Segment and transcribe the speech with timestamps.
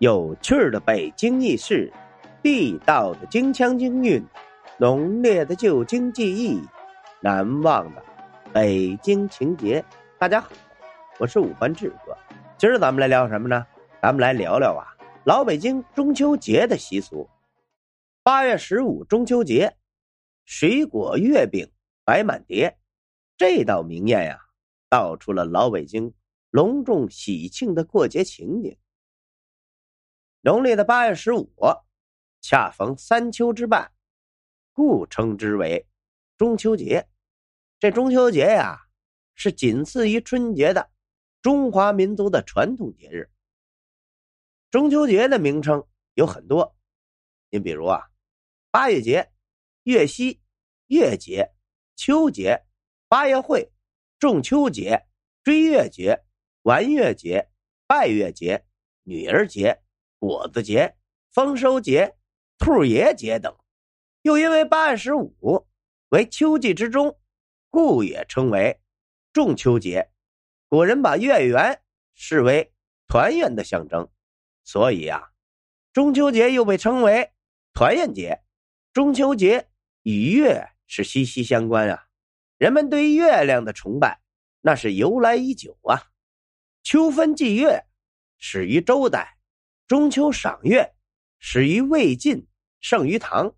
[0.00, 1.92] 有趣的北京轶事，
[2.42, 4.24] 地道的京腔京韵，
[4.78, 6.58] 浓烈的旧京记忆，
[7.20, 8.02] 难忘的
[8.50, 9.84] 北京情节。
[10.18, 10.48] 大家好，
[11.18, 12.16] 我是五环志哥。
[12.56, 13.66] 今儿咱们来聊什么呢？
[14.00, 14.88] 咱们来聊聊啊，
[15.24, 17.28] 老北京中秋节的习俗。
[18.22, 19.76] 八月十五中秋节，
[20.46, 21.70] 水果月饼
[22.06, 22.74] 摆满碟，
[23.36, 24.38] 这道名宴呀，
[24.88, 26.10] 道出了老北京
[26.50, 28.74] 隆重喜庆的过节情景。
[30.42, 31.52] 农历的八月十五，
[32.40, 33.92] 恰逢三秋之半，
[34.72, 35.86] 故称之为
[36.38, 37.06] 中秋节。
[37.78, 38.80] 这中秋节呀，
[39.34, 40.90] 是仅次于春节的
[41.42, 43.30] 中华民族的传统节日。
[44.70, 46.74] 中秋节的名称有很多，
[47.50, 48.08] 您比如啊，
[48.70, 49.30] 八月节、
[49.82, 50.40] 月夕、
[50.86, 51.52] 月节、
[51.96, 52.64] 秋节、
[53.08, 53.70] 八月会、
[54.18, 55.06] 中秋节、
[55.44, 56.24] 追月节、
[56.62, 57.50] 玩月节、
[57.86, 58.64] 拜月节、
[59.02, 59.82] 女儿节。
[60.20, 60.96] 果子节、
[61.32, 62.14] 丰收节、
[62.58, 63.56] 兔爷节等，
[64.20, 65.66] 又因为八月十五
[66.10, 67.18] 为秋季之中，
[67.70, 68.78] 故也称为
[69.32, 70.10] 仲秋节。
[70.68, 72.70] 古人把月圆视为
[73.08, 74.10] 团圆的象征，
[74.62, 75.30] 所以啊，
[75.94, 77.32] 中秋节又被称为
[77.72, 78.42] 团圆节。
[78.92, 79.70] 中秋节
[80.02, 82.08] 与月是息息相关啊，
[82.58, 84.20] 人们对月亮的崇拜
[84.60, 86.10] 那是由来已久啊。
[86.82, 87.86] 秋分祭月
[88.36, 89.39] 始于周代。
[89.90, 90.94] 中秋赏月
[91.40, 92.46] 始于魏晋，
[92.80, 93.52] 盛于唐。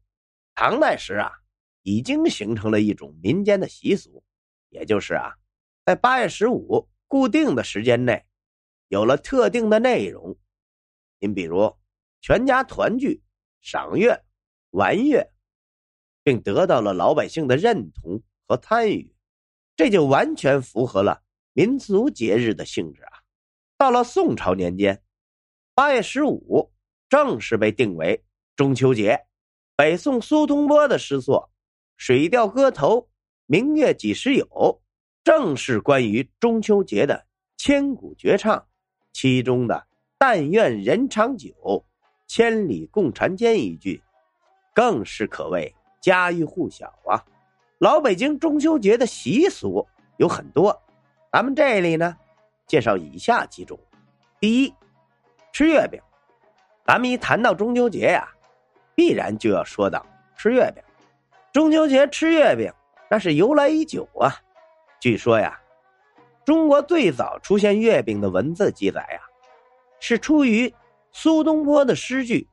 [0.55, 1.31] 唐代时啊，
[1.83, 4.25] 已经形成了一种民间的习俗，
[4.71, 5.35] 也就是啊，
[5.85, 8.25] 在八月十五固定的时间内，
[8.89, 10.35] 有了特定的内容。
[11.19, 11.71] 您比如，
[12.23, 13.23] 全家团聚、
[13.61, 14.25] 赏月、
[14.71, 15.31] 玩月，
[16.23, 19.15] 并得到了老百姓的认同和参与，
[19.77, 23.21] 这就完全符合了民族节日的性质啊。
[23.77, 25.02] 到了宋朝年间。
[25.75, 26.71] 八月十五
[27.09, 28.23] 正式被定为
[28.55, 29.25] 中秋节。
[29.75, 31.51] 北宋苏东坡的诗作
[31.97, 33.01] 《水调歌头·
[33.47, 34.47] 明月几时有》
[35.25, 37.25] 正是关于中秋节的
[37.57, 38.67] 千古绝唱。
[39.15, 39.87] 其中的
[40.19, 41.87] “但愿人长久，
[42.27, 44.03] 千里共婵娟”一句，
[44.75, 47.25] 更是可谓家喻户晓啊！
[47.79, 49.87] 老北京中秋节的习俗
[50.19, 50.83] 有很多，
[51.33, 52.15] 咱们这里呢，
[52.67, 53.81] 介绍以下几种：
[54.39, 54.75] 第一。
[55.53, 56.01] 吃月饼，
[56.87, 58.27] 咱们一谈到中秋节呀，
[58.95, 60.05] 必然就要说到
[60.35, 60.83] 吃月饼。
[61.53, 62.73] 中秋节吃月饼，
[63.11, 64.35] 那是由来已久啊。
[64.99, 65.61] 据说呀，
[66.47, 69.21] 中国最早出现月饼的文字记载呀，
[70.01, 70.73] 是出于
[71.11, 72.49] 苏东坡的诗句：“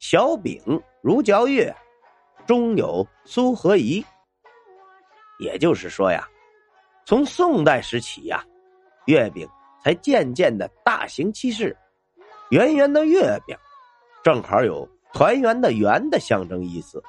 [0.00, 0.62] 小饼
[1.02, 1.74] 如嚼月，
[2.46, 4.02] 中有苏和宜。”
[5.38, 6.26] 也就是说呀，
[7.04, 8.42] 从宋代时起呀，
[9.04, 9.46] 月饼
[9.84, 11.76] 才渐渐的大行其事。
[12.50, 13.56] 圆圆的月饼，
[14.22, 17.02] 正好有团圆的“圆”的象征意思。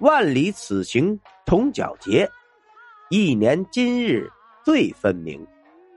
[0.00, 2.30] 万里此行同皎洁，
[3.08, 4.30] 一年今日
[4.62, 5.44] 最分明。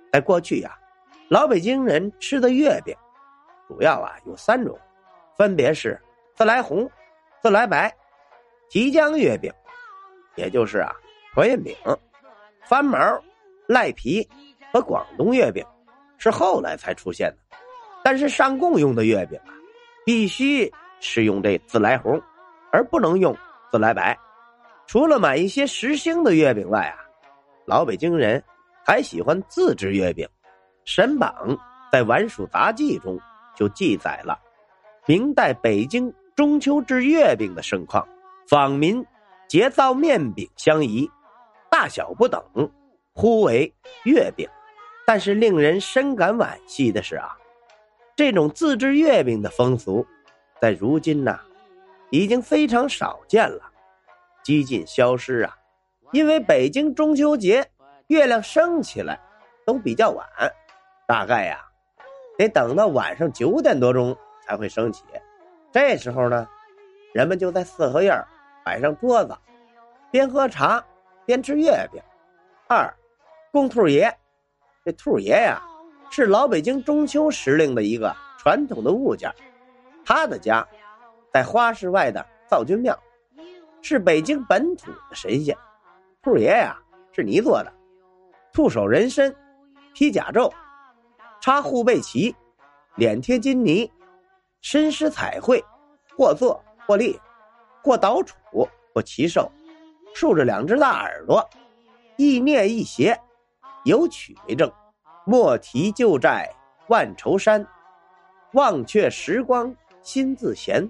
[0.10, 0.78] 在过去呀，
[1.30, 2.96] 老北京人吃的月饼，
[3.68, 4.80] 主要啊有三种，
[5.38, 6.00] 分别是
[6.34, 6.90] 自来红、
[7.42, 7.94] 自来白、
[8.70, 9.52] 提浆月饼，
[10.36, 10.96] 也就是啊
[11.34, 11.76] 团圆饼、
[12.64, 12.98] 翻毛、
[13.68, 14.26] 赖皮
[14.72, 15.62] 和广东月饼，
[16.18, 17.58] 是后来才出现的。
[18.04, 19.54] 但是上供用的月饼啊，
[20.06, 22.22] 必须是用这自来红，
[22.72, 23.36] 而不能用
[23.72, 24.18] 自来白。
[24.88, 26.98] 除了买一些实心的月饼外啊，
[27.66, 28.44] 老北京人
[28.86, 30.28] 还喜欢自制月饼。
[30.84, 31.58] 沈榜
[31.92, 33.20] 在《晚蜀杂记》中
[33.56, 34.38] 就记载了
[35.06, 38.08] 明代北京中秋制月饼的盛况。
[38.48, 39.06] 坊民
[39.48, 41.10] 结造面饼相宜，
[41.70, 42.44] 大小不等，
[43.14, 43.72] 呼为
[44.04, 44.50] 月饼。
[45.06, 47.38] 但是令人深感惋惜的是啊。
[48.16, 50.06] 这种自制月饼的风俗，
[50.62, 51.40] 在如今呐，
[52.10, 53.62] 已经非常少见了，
[54.44, 55.58] 几近消失啊。
[56.12, 57.66] 因为北京中秋节
[58.08, 59.20] 月亮升起来
[59.66, 60.28] 都比较晚，
[61.08, 61.66] 大概呀，
[62.38, 64.16] 得等到晚上九点多钟
[64.46, 65.04] 才会升起。
[65.72, 66.48] 这时候呢，
[67.14, 68.22] 人们就在四合院
[68.66, 69.34] 摆上桌子，
[70.12, 70.84] 边喝茶
[71.26, 72.02] 边吃月饼。
[72.68, 72.94] 二，
[73.52, 74.14] 供兔爷，
[74.84, 75.62] 这兔爷呀。
[76.14, 79.34] 是老北京中秋时令的一个传统的物件，
[80.04, 80.68] 他的家
[81.32, 83.00] 在花市外的灶君庙，
[83.82, 85.58] 是北京本土的神仙。
[86.22, 86.78] 兔爷呀
[87.14, 87.72] 是泥做的，
[88.52, 89.34] 兔首人身，
[89.94, 90.52] 披甲胄，
[91.40, 92.36] 插护背旗，
[92.96, 93.90] 脸贴金泥，
[94.60, 95.64] 身施彩绘，
[96.18, 97.18] 或坐或立，
[97.82, 98.34] 或倒杵
[98.94, 99.50] 或骑兽，
[100.14, 101.50] 竖着两只大耳朵，
[102.18, 103.18] 一蹑一斜，
[103.86, 104.70] 有曲为证。
[105.24, 106.50] 莫提旧债
[106.88, 107.66] 万愁山，
[108.54, 110.90] 忘却时光心自闲，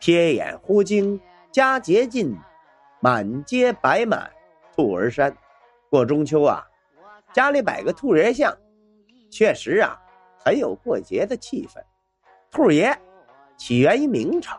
[0.00, 1.20] 瞥眼忽惊
[1.52, 2.34] 佳节近，
[3.00, 4.30] 满街摆满
[4.74, 5.36] 兔儿山。
[5.90, 6.66] 过中秋啊，
[7.32, 8.56] 家里摆个兔爷像，
[9.30, 9.98] 确实啊，
[10.38, 11.82] 很有过节的气氛。
[12.50, 12.98] 兔爷
[13.56, 14.58] 起源于明朝，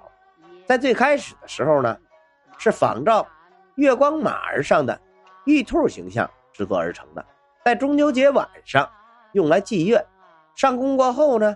[0.67, 1.97] 在最开始的时候呢，
[2.57, 3.27] 是仿照
[3.75, 4.99] 月光马儿上的
[5.45, 7.25] 玉兔形象制作而成的，
[7.65, 8.89] 在中秋节晚上
[9.33, 10.05] 用来祭月。
[10.55, 11.55] 上工过后呢，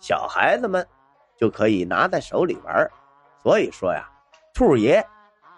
[0.00, 0.86] 小孩子们
[1.36, 2.90] 就可以拿在手里玩。
[3.42, 4.08] 所以说呀，
[4.54, 5.04] 兔爷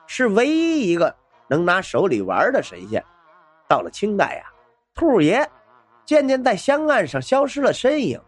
[0.06, 1.14] 是唯一一个
[1.49, 3.05] 能拿手里玩的神仙。
[3.69, 4.50] 到了清代呀，
[4.94, 5.49] 兔爷
[6.05, 8.20] 渐渐在香案上消失了身影，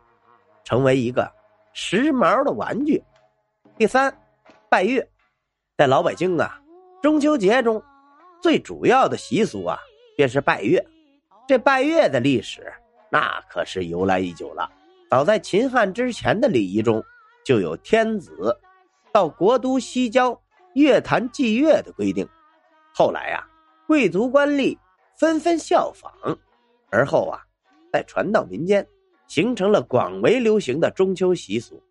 [0.63, 1.31] 成为一个
[1.73, 3.03] 时髦的玩具。
[3.77, 4.17] 第三，
[4.69, 5.07] 拜月，
[5.77, 6.61] 在老北京啊，
[7.03, 7.83] 中秋节中
[8.41, 9.79] 最主要的习俗啊，
[10.17, 10.85] 便是拜月。
[11.47, 12.73] 这拜月的历史
[13.11, 14.71] 那可是由来已久了，
[15.11, 17.03] 早在秦汉之前的礼仪中
[17.45, 18.59] 就有天子
[19.13, 20.41] 到国都西郊
[20.75, 22.29] 月坛祭月的规定。
[22.95, 23.47] 后来呀，
[23.87, 24.77] 贵族官吏。
[25.19, 26.13] 纷纷效仿，
[26.91, 27.41] 而后啊，
[27.91, 28.87] 再传到民间，
[29.29, 31.83] 形成了广为流行的中秋习俗。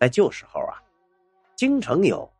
[0.00, 0.80] 在旧时候啊，
[1.54, 2.32] 京城有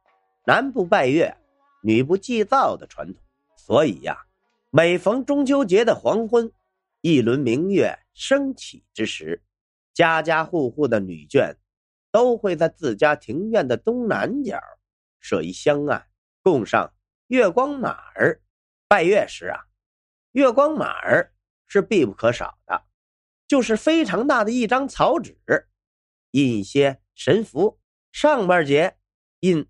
[0.46, 1.36] 男不拜月，
[1.82, 3.22] 女不祭灶的传统，
[3.56, 4.24] 所以呀，
[4.70, 6.50] 每逢中秋节的黄昏，
[7.08, 9.44] 一轮明月升起之时，
[9.94, 11.54] 家家户户的女眷
[12.10, 14.60] 都会在自家庭院的东南角
[15.20, 16.08] 设一香案，
[16.42, 16.92] 供上
[17.28, 18.42] 月光马儿。
[18.88, 19.66] 拜月时啊。
[20.32, 21.32] 月光马儿
[21.68, 22.84] 是必不可少的，
[23.46, 25.38] 就是非常大的一张草纸，
[26.32, 27.78] 印一些神符，
[28.10, 28.96] 上半截
[29.38, 29.68] 印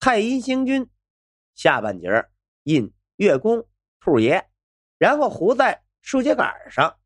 [0.00, 0.88] 太阴星君，
[1.54, 2.08] 下半截
[2.62, 3.68] 印月宫
[4.00, 4.48] 兔爷，
[4.96, 6.96] 然后糊在竖秸秆上，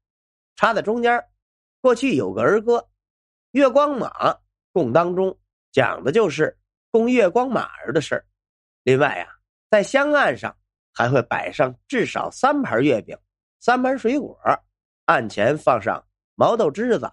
[0.56, 1.24] 插在中间。
[1.80, 2.78] 过去有个儿歌
[3.52, 4.08] 《月光马》，
[4.72, 5.36] 供当中
[5.72, 6.58] 讲的就是
[6.90, 8.26] 供月光马儿的事儿。
[8.82, 9.28] 另外呀，
[9.70, 10.56] 在香案上。
[10.94, 13.16] 还会摆上至少三盘月饼，
[13.60, 14.38] 三盘水果，
[15.06, 17.10] 案前放上毛豆枝子、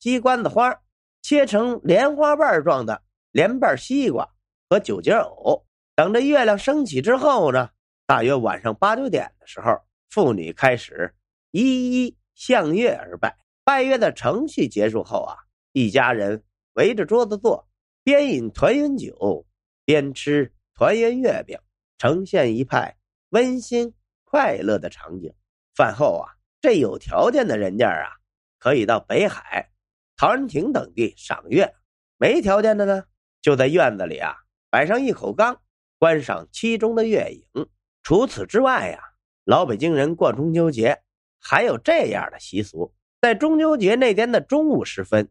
[0.00, 0.76] 鸡冠子花，
[1.22, 3.00] 切成莲花瓣状的
[3.30, 4.28] 莲瓣西瓜
[4.68, 5.64] 和九节藕。
[5.94, 7.70] 等着月亮升起之后呢，
[8.04, 11.14] 大约晚上八九点的时候，妇女开始
[11.50, 13.36] 一一向月而拜。
[13.64, 15.36] 拜月的程序结束后啊，
[15.72, 16.42] 一家人
[16.74, 17.68] 围着桌子坐，
[18.02, 19.46] 边饮团圆酒，
[19.84, 21.58] 边吃团圆月饼，
[21.98, 22.96] 呈现一派。
[23.30, 23.94] 温馨
[24.24, 25.32] 快乐的场景。
[25.74, 28.10] 饭后啊，这有条件的人家啊，
[28.58, 29.70] 可以到北海、
[30.16, 31.66] 陶然亭等地赏月；
[32.16, 33.04] 没条件的呢，
[33.40, 34.34] 就在院子里啊
[34.68, 35.62] 摆上一口缸，
[35.98, 37.68] 观赏其中的月影。
[38.02, 39.00] 除此之外呀，
[39.44, 41.02] 老北京人过中秋节
[41.40, 45.28] 还有这样的习俗：在中秋节那天的中午时分，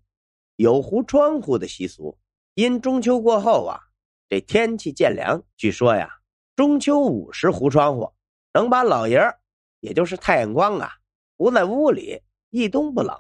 [0.56, 2.18] 有糊窗户的习俗。
[2.56, 3.80] 因中秋过后啊，
[4.28, 6.10] 这天气渐凉，据说呀。
[6.56, 8.12] 中秋午时糊窗户，
[8.54, 9.40] 能把老爷儿，
[9.80, 10.92] 也就是太阳光啊，
[11.38, 13.16] 糊在屋里一冬不冷。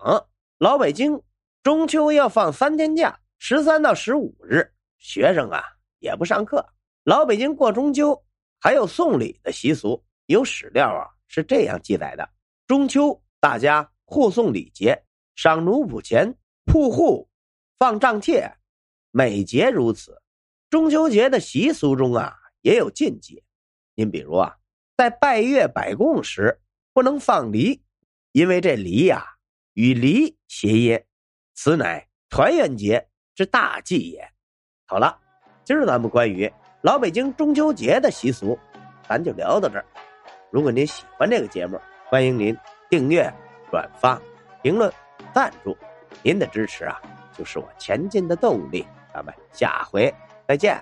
[0.57, 1.21] 老北京
[1.63, 5.63] 中秋要放三天假，十三到十五日，学生啊
[5.99, 6.65] 也不上课。
[7.05, 8.21] 老北京过中秋
[8.59, 12.29] 还有送礼的习俗，有史料啊是这样记载的：
[12.69, 15.03] 中秋大家互送礼节，
[15.35, 16.35] 赏奴仆钱，
[16.65, 17.27] 铺户
[17.79, 18.57] 放账帖，
[19.09, 20.21] 每节如此。
[20.69, 22.35] 中秋节的习俗中啊。
[22.61, 23.41] 也有禁忌，
[23.95, 24.55] 您比如啊，
[24.97, 26.61] 在拜月摆供时
[26.93, 27.81] 不能放梨，
[28.33, 29.25] 因为这梨呀
[29.73, 31.01] 与梨谐音，
[31.55, 34.29] 此乃团圆节之大忌也。
[34.85, 35.17] 好了，
[35.63, 36.51] 今儿咱们关于
[36.83, 38.59] 老北京中秋节的习俗，
[39.07, 39.85] 咱就聊到这儿。
[40.51, 42.57] 如果您喜欢这个节目，欢迎您
[42.89, 43.31] 订阅、
[43.69, 44.19] 转发、
[44.63, 44.91] 评论、
[45.31, 45.77] 赞助，
[46.23, 46.99] 您的支持啊，
[47.37, 48.87] 就是我前进的动力。
[49.13, 50.11] 咱们下回
[50.47, 50.81] 再见。